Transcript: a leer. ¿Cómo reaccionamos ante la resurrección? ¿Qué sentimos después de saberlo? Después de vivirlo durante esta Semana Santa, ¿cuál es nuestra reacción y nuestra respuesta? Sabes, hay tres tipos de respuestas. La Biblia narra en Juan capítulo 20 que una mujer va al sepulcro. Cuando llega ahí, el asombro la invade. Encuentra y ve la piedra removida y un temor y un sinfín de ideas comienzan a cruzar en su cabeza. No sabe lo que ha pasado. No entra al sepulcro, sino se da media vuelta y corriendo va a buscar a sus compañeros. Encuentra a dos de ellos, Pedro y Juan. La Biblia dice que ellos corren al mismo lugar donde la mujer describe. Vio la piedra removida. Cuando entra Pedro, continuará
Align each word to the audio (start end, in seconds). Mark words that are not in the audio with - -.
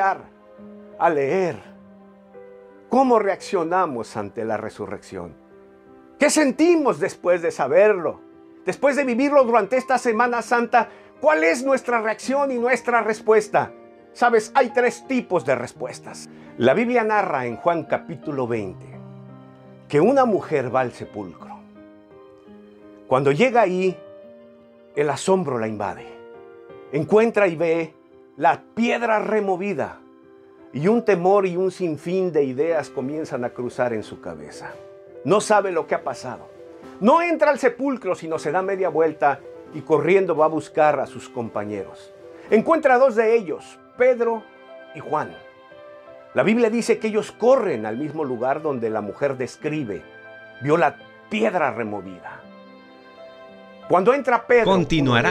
a 0.00 1.10
leer. 1.10 1.56
¿Cómo 2.88 3.18
reaccionamos 3.18 4.16
ante 4.16 4.44
la 4.44 4.56
resurrección? 4.56 5.34
¿Qué 6.18 6.30
sentimos 6.30 6.98
después 6.98 7.42
de 7.42 7.50
saberlo? 7.50 8.20
Después 8.64 8.96
de 8.96 9.04
vivirlo 9.04 9.44
durante 9.44 9.76
esta 9.76 9.98
Semana 9.98 10.40
Santa, 10.40 10.88
¿cuál 11.20 11.44
es 11.44 11.64
nuestra 11.64 12.00
reacción 12.00 12.52
y 12.52 12.58
nuestra 12.58 13.02
respuesta? 13.02 13.72
Sabes, 14.12 14.52
hay 14.54 14.70
tres 14.70 15.06
tipos 15.06 15.44
de 15.44 15.56
respuestas. 15.56 16.28
La 16.58 16.74
Biblia 16.74 17.02
narra 17.02 17.46
en 17.46 17.56
Juan 17.56 17.84
capítulo 17.84 18.46
20 18.46 18.92
que 19.88 20.00
una 20.00 20.24
mujer 20.24 20.74
va 20.74 20.80
al 20.80 20.92
sepulcro. 20.92 21.58
Cuando 23.08 23.30
llega 23.30 23.60
ahí, 23.60 23.94
el 24.96 25.10
asombro 25.10 25.58
la 25.58 25.68
invade. 25.68 26.06
Encuentra 26.92 27.46
y 27.46 27.56
ve 27.56 27.94
la 28.42 28.60
piedra 28.74 29.20
removida 29.20 30.00
y 30.72 30.88
un 30.88 31.04
temor 31.04 31.46
y 31.46 31.56
un 31.56 31.70
sinfín 31.70 32.32
de 32.32 32.42
ideas 32.42 32.90
comienzan 32.90 33.44
a 33.44 33.50
cruzar 33.50 33.92
en 33.92 34.02
su 34.02 34.20
cabeza. 34.20 34.72
No 35.24 35.40
sabe 35.40 35.70
lo 35.70 35.86
que 35.86 35.94
ha 35.94 36.02
pasado. 36.02 36.48
No 36.98 37.22
entra 37.22 37.52
al 37.52 37.60
sepulcro, 37.60 38.16
sino 38.16 38.40
se 38.40 38.50
da 38.50 38.60
media 38.60 38.88
vuelta 38.88 39.38
y 39.74 39.82
corriendo 39.82 40.34
va 40.34 40.46
a 40.46 40.48
buscar 40.48 40.98
a 40.98 41.06
sus 41.06 41.28
compañeros. 41.28 42.12
Encuentra 42.50 42.96
a 42.96 42.98
dos 42.98 43.14
de 43.14 43.36
ellos, 43.36 43.78
Pedro 43.96 44.42
y 44.96 44.98
Juan. 44.98 45.32
La 46.34 46.42
Biblia 46.42 46.68
dice 46.68 46.98
que 46.98 47.06
ellos 47.06 47.30
corren 47.30 47.86
al 47.86 47.96
mismo 47.96 48.24
lugar 48.24 48.60
donde 48.60 48.90
la 48.90 49.02
mujer 49.02 49.36
describe. 49.36 50.02
Vio 50.62 50.76
la 50.76 50.96
piedra 51.30 51.70
removida. 51.70 52.40
Cuando 53.88 54.12
entra 54.12 54.44
Pedro, 54.48 54.64
continuará 54.64 55.30